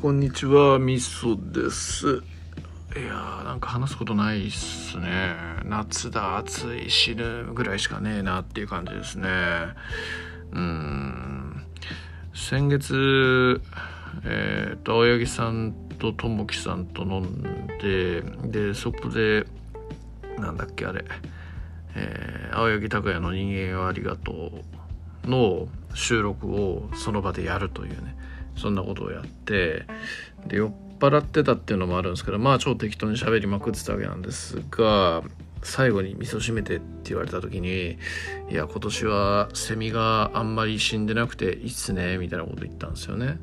[0.00, 2.06] こんにちは、みそです。
[2.96, 5.36] いやー、なんか話すことないっすね。
[5.66, 9.28] 夏だ、暑い、死ぬぐらいしかねえなっていう感じですね。
[10.52, 11.66] うん。
[12.32, 13.60] 先月、
[14.24, 19.44] えー、と、青柳さんとともきさんと飲んで、で、そこで、
[20.38, 21.04] なんだっけ、あれ、
[21.94, 24.50] えー青柳拓也の人間をありがと
[25.26, 28.16] うの収録をその場でやるというね
[28.60, 29.86] そんなことをやって
[30.46, 35.22] で酔っ払ってたっていうのもあるんですけどまあ超適当に喋りまくってたわけなんですが
[35.62, 37.98] 最後に味噌締めてって言われた時に
[38.50, 43.38] いや今年はセミがあんまり死んでなくていいっすねみたいなこと言ったんですよね。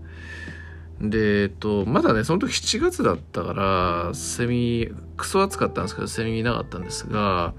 [1.01, 7.53] で、えっと、まだね、その時7月だったから、セミ、クソ暑かったんですけど、セミいなかったんですが、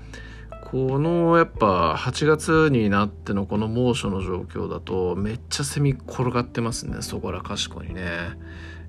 [0.70, 7.00] このやっぱ8月になってのこの猛暑の状況だとめっちゃセミ転がってますね。
[7.00, 8.02] そこらかしこにね。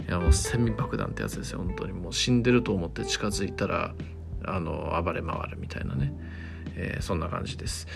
[0.06, 1.60] いやもうセミ爆弾ってやつですよ。
[1.60, 1.94] 本当に。
[1.94, 3.94] もう死んでると思って近づいたら
[4.46, 6.14] あの暴れ回るみたいなね、
[6.76, 7.88] えーそんな感じです。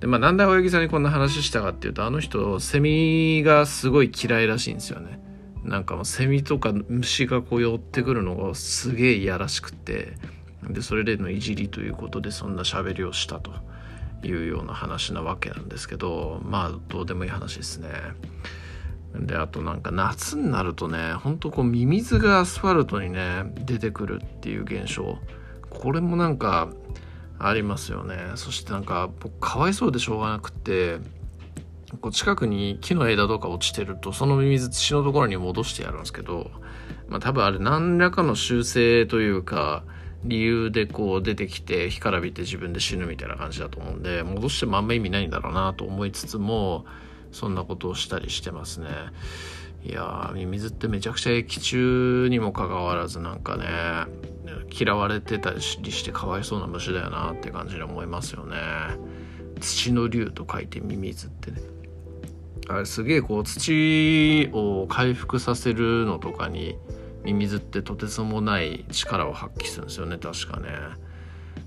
[0.00, 5.20] でまあなんで青柳さんにこんな話したかっていうとあの人セミがすごい嫌いらしいんですよね。
[5.62, 10.14] なんかもうセミとか虫がこう寄ってくるのがすげえ嫌らしくって。
[10.68, 13.52] でそれでのいじりということでそんな喋りをしたと
[14.22, 17.88] いうような話なわけなんですけどまあどうでもいい話ですね。
[19.14, 25.18] であとなんか夏になるとねほんとこうミミズがアスファルトにね出てくるっていう現象
[25.70, 26.68] これもなんか
[27.38, 30.98] ありますよねそしてなんか僕かわいそうでしょうがなくって
[32.00, 36.50] こう近くに木の枝とか落ちてるとそのミミズ土のところに戻してやるんですけど、
[37.08, 39.84] まあ、多分あれ何らかの習性というか
[40.28, 46.84] 理由でこう出てきて干からびて自分で死ぬみたいな感じだと思うんで戻してもあんま意味ないんだろうなと思いつつも
[47.32, 48.88] そんなことをしたりしてますね。
[49.84, 53.66] いやーミミズってめちゃくちゃ液中にもかかわらずなんかね
[54.72, 58.56] 嫌われてたりしてかわいそうな虫だよなって感じに思いますよね。
[59.60, 61.60] 土の竜と書いてミミズってね。
[62.68, 66.76] あれすげえこう土を回復させるのとかに
[67.26, 70.68] ミミズってとてつもない力を発揮するんですよね確かね。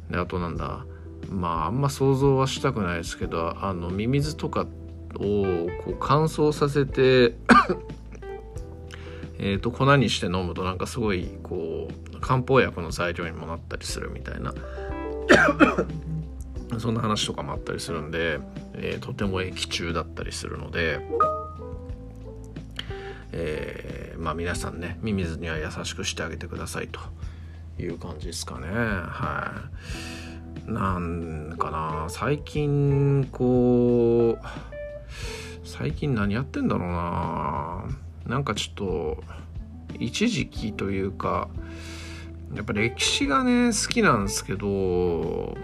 [0.10, 0.86] であとなんだ
[1.30, 4.66] まああんま想像はしたくないですけどあのミミズとかを
[5.16, 7.36] こう乾燥させて
[9.38, 14.54] えと粉にして飲むとなんかすごいこう漢方薬の材料にもなったりするみたいな。
[16.78, 18.40] そんな話とかもあったりするんで、
[18.76, 21.00] えーとても液中だったりするので、
[23.32, 27.00] えーまあ皆さんねミミズには優しくしてあげてくださいと。
[27.84, 28.68] いう感じですかね。
[28.68, 29.54] は
[30.68, 30.72] い。
[30.72, 32.06] なんかな。
[32.10, 37.86] 最近こう最近何やってんだろうな。
[38.28, 39.24] なんかちょっと
[39.98, 41.50] 一時期というか
[42.54, 45.58] やっぱ歴史がね好きなんですけど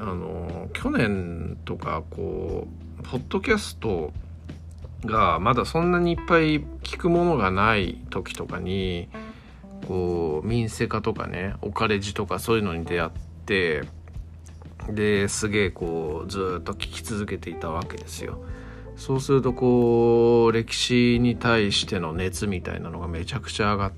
[0.00, 2.68] あの去年とかこ
[3.00, 4.12] うポッドキャスト
[5.04, 9.08] がまだそんなにいっぱい聞くものがない時とかに
[9.88, 13.10] こう民生化とかねオカレジとかそういうのに出会っ
[13.46, 13.82] て
[14.88, 18.42] ですげえこうずっと聞き続けていたわけですよ。
[18.96, 23.92] そうするとこう歴史に対しての熱みたいなのがめちゃくちゃ上がっ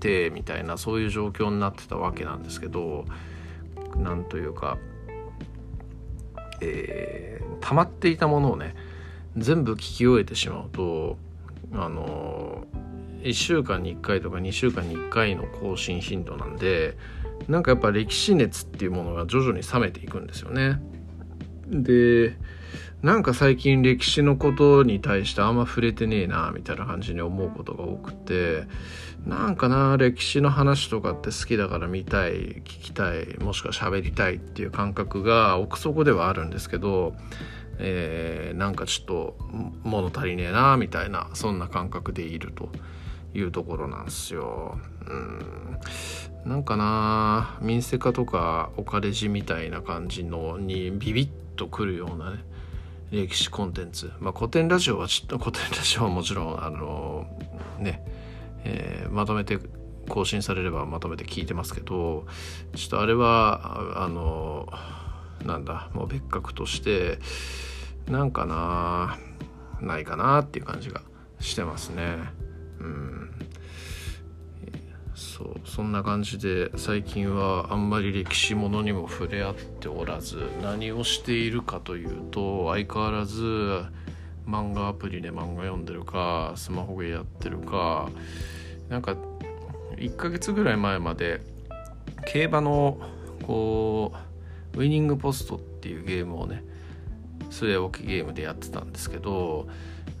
[0.00, 3.04] てみたいなそういう状況になってたわけなんですけど
[3.96, 4.76] なんというか、
[6.60, 8.74] えー溜まっていたものをね
[9.36, 11.18] 全部聞き終えてしまうと
[11.72, 12.66] あの
[13.22, 16.96] 1週間に1回とか2週間に1回の更新頻度なんで
[17.48, 20.80] なんかやっぱ歴史熱っていうものが徐々に冷めていくんですよね。
[21.68, 22.36] で
[23.02, 28.64] なんか最近歴史のことに対してあんま触れてねえなみたいな感じに思うことが多くて
[29.24, 37.14] なんかな歴史の話とかって好きだから見たい聞きたいもしくは喋りたいっていう感覚が奥底ではあるんですけど、
[37.80, 39.36] えーなんかちょっと
[39.82, 42.68] 物足りねえなみたいなそんな感覚でいると
[43.34, 44.78] いうところなんですよ。
[45.06, 45.78] うん
[46.44, 52.38] なんかな民生化とかオカレジみたいな感じのにビビッとくるようなね
[53.10, 57.26] 歴史コンテンツ、まあ、古典ラジオはちょっと古典ラジオはもちろんあの
[57.78, 58.04] ね、
[58.64, 59.58] えーまとめて
[60.08, 62.26] 更新されればまとめて聞いてますけど
[62.74, 64.68] ちょっとあれはああの
[65.44, 67.18] なんだもう別格として
[68.06, 69.18] なんかな
[69.80, 71.02] ないかなっていう感じが
[71.40, 72.16] してますね。
[72.80, 73.30] うん。
[75.14, 83.84] そうそんな感じで最近はあんまり歴史ものにも触れ合っておらず何をしているかというと相変わらず
[84.46, 88.10] 漫画アプリで漫画読んでるかスマホゲーやってるか
[88.88, 89.14] なんか
[89.96, 91.42] 1ヶ月ぐらい前まで
[92.26, 92.98] 競馬の
[93.46, 94.12] こ
[94.74, 96.64] うウィニングポストっていうゲームをね
[97.50, 99.68] 据え置きゲームでやってたんですけど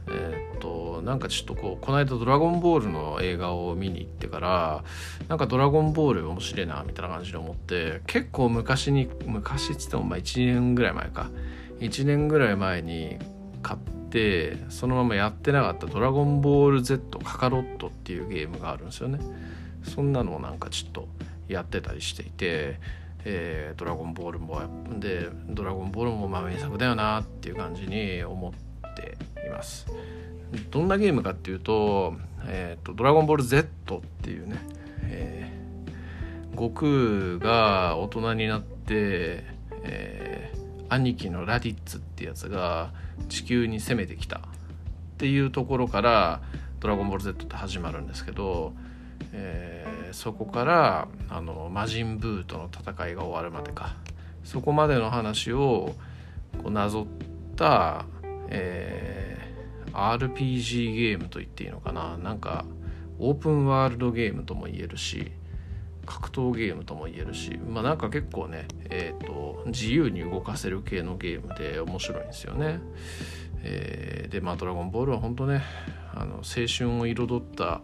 [0.08, 4.84] えー、っとなんかちょっとこうこの間「ドラゴンボール」の映画を見に行ってから
[5.28, 11.30] なんか「ドラゴンボール」面白いなみたいな感じで思って結構昔に昔っつってもまあ1年ぐらい前か。
[11.80, 13.16] 1年ぐらい前に
[13.62, 13.78] 買っ
[14.10, 19.18] てそのままやってなかった「ドラゴンボール Z カカロット」っていうゲームがあるんですよね。
[19.82, 21.08] そんなのをなんかちょっと
[21.48, 22.78] やってたりしていて
[23.24, 24.62] えー、ドラゴンボールも
[24.98, 29.86] でドラゴンボールもまあ名作だよなっていう感じに思っています。
[30.70, 32.14] どんなゲームかっていうと
[32.46, 33.68] 「えーと、ドラゴンボール Z」
[33.98, 34.56] っていうね、
[35.02, 39.44] えー、悟空が大人になって、
[39.84, 42.92] えー、兄貴のラディッツってやつが
[43.28, 44.40] 地球に攻めてきたっ
[45.18, 46.40] ていうところから
[46.80, 48.72] 「ドラゴンボール Z」って始まるんですけど、
[49.32, 53.96] えー、そこからあの魔人ブーとの戦いが終わるまでか。
[54.44, 55.94] そこまでの話を
[56.62, 58.06] こうなぞった、
[58.48, 62.16] えー、RPG ゲームと言っていいのかな。
[62.16, 62.64] なんか
[63.18, 65.30] オープンワールドゲームとも言えるし
[66.06, 67.58] 格闘ゲームとも言えるし。
[67.58, 72.80] まあなんか結構ねえっ、ー、と自由に動かせる系のゲームで面白いんですよね。
[73.62, 75.62] えー、でまあ「ドラゴンボール」は本当ね
[76.14, 77.82] あの青春を彩った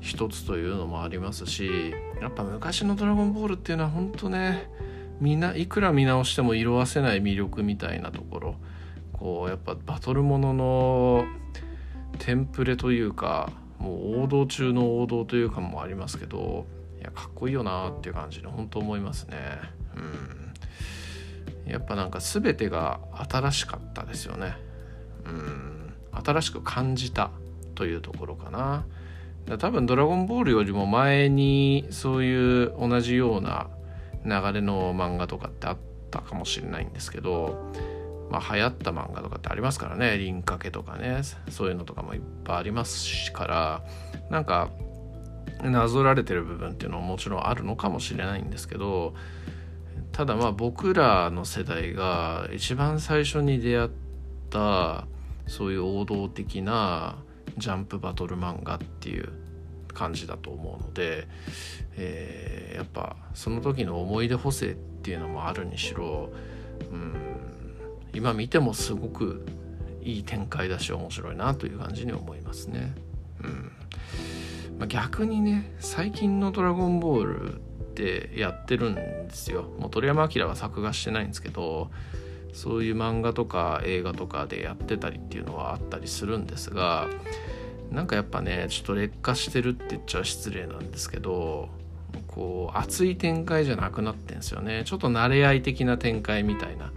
[0.00, 4.68] 一つというのもありますしやっぱ昔の「ドラゴンボール」っていうのは本当ね
[5.20, 8.54] みないくら見直しても色あせない魅力みたいなところ
[9.12, 11.24] こうやっぱバトルものの
[12.18, 16.66] テンプレというかもう王道中の王道というかもありますけど
[17.00, 19.36] いやかっこいいよなっていう感じで本当思いますね。
[19.96, 21.70] うん。
[21.70, 23.00] やっぱなんか全てが
[23.30, 24.56] 新しかったですよね。
[25.24, 25.94] うん。
[26.12, 27.30] 新しく感じた
[27.74, 28.84] というところかな。
[29.58, 33.68] 多分「ドラゴンボール」よりも前にそういう同じような
[34.24, 35.76] 流れの漫画とかってあっ
[36.10, 37.72] たかもしれないんですけど
[38.30, 40.16] まあ流行った漫画とかってありますからね。
[40.18, 41.22] 輪掛けとかね。
[41.48, 43.82] そういうのとかもいっぱいありますから。
[44.30, 44.70] なんか
[45.62, 49.14] なぞられてる部分っていうのももちろんあるのかもしれないんですけど
[50.12, 53.90] ただまあ僕らの世代が一番最初に出会っ
[54.48, 55.06] た
[55.46, 57.18] そういう王道的な
[57.56, 59.28] ジャンプバトル漫画っていう
[59.92, 61.26] 感じだと思うので、
[61.96, 66.30] えー、やっぱその時の思い出補正っていうのもあるにしろ、
[66.90, 67.14] うん、
[68.14, 69.46] 今見てもすごく
[70.02, 72.94] いい展開だし面白いなという感じに思いますね。
[73.42, 73.72] うん
[74.78, 79.64] まあ、逆にね最近の「ドラゴンボール」ってやってるんですよ。
[79.78, 81.90] もう鳥山明は作画してないんですけど
[82.52, 87.08] そういう漫画とか映画とかでやってたりっていうのはあったりするんですが
[87.90, 91.68] なんかやっぱねちょっと劣化してるって言っちゃ失礼なんですけど
[92.26, 94.82] こう熱い展開じゃなくなってんすよね。
[94.84, 96.92] ちょっと慣れ合い的な展開みたいな、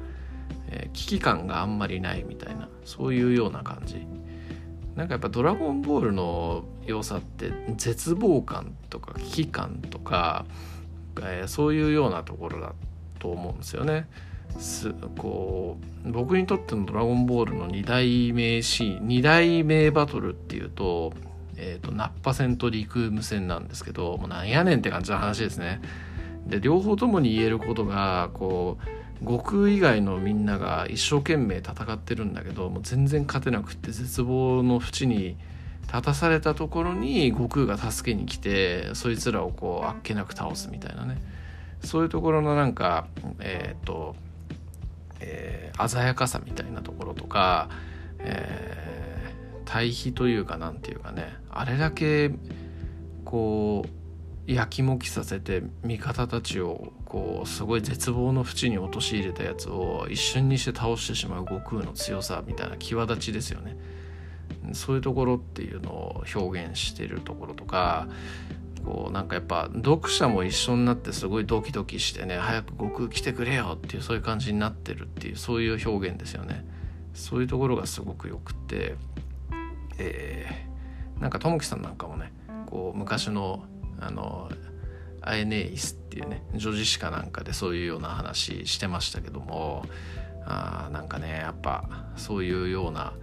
[0.69, 2.69] えー、危機感があんまりないみたいな。
[2.85, 4.05] そういうような感じ。
[4.95, 10.45] なんかやっぱ「ドラゴンボール」の良さって絶望感とか危機感とか、
[11.19, 12.75] えー、そういうようなところだ
[13.17, 14.07] と思うんですよね。
[14.59, 21.13] すこう僕にとっての「ドラゴンボール」の2大名シーン2大名バトルっていうと,、
[21.57, 25.81] えーと、ナッパ戦と陸無戦なんですけどもうなんやねんって感じの話ですね。
[26.47, 35.37] で両方ともに言えることがこう悟空以外のみんなが一生懸命戦ってるんだけどもう全然勝てなくって絶望の淵に
[35.83, 41.21] 立たされたところに悟空が助けに来てそいつらをこうあっけなく倒すみたいなね
[41.83, 43.07] そういうところのなんか
[43.39, 44.15] えっ、ー、と
[45.23, 47.69] えー、鮮やかさみたいなところとか、
[48.19, 52.31] えー、対比というかなんていうかねあれだけ
[53.23, 63.77] こうやきもきさせて味方たちをこうすごい絶望の淵に陥れたやつを一瞬にして倒してしまう悟空の強さみたいな際立ちですよね。
[64.73, 68.07] そういうところっていうのを表現してるところとか
[68.83, 76.65] こうなんかやっぱ読者も一緒になってすごいドキドキしてね早く悟空来てくれよっていうそういう感じになってるっていうそういう表現ですよね。
[77.13, 78.95] そういうところがすごくよくて
[79.99, 82.31] えー、なんかともきさんなんかもね
[82.65, 83.63] こう昔の
[83.99, 84.49] あの
[85.21, 89.85] アエネイスっていうね女児誌かなんかでそういうような話してましたけども
[90.45, 91.87] あなんかねやっぱ
[92.17, 93.13] そういうような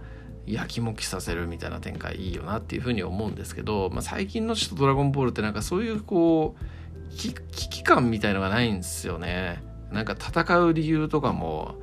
[0.45, 9.63] やきもきさせるみたいな展開いいよなっていうふうに思うんですけど、まあ、最近のちょっと「ドラゴンボール」ってなんかそういうこう危機感みたいのがないんですよね。
[9.91, 11.75] なんか戦う理由とかも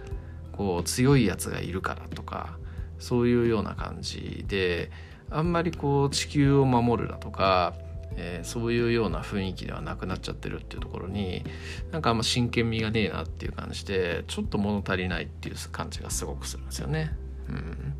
[0.52, 2.58] こう強いやつがいるからとか
[2.98, 4.90] そういうような感じで
[5.30, 7.74] あんまりこう地球を守るだとか
[8.16, 11.44] えー、そういうような雰囲気ではなくなっちゃってるっていうところに
[11.92, 17.12] なんかあんま真剣味がねえなっていう感じでちょっと物足りないっていう感じがすごくするんですよね。
[17.49, 17.95] うん、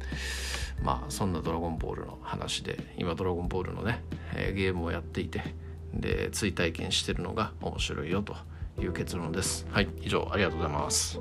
[0.83, 4.02] まあそんな「ドラゴンボール」の話で今「ドラゴンボール」のね、
[4.35, 5.55] えー、ゲームをやっていて
[5.95, 8.37] で追体験してるのが面白いよと
[8.81, 9.67] いう結論です。
[9.71, 11.21] はい以上ありがとうございます。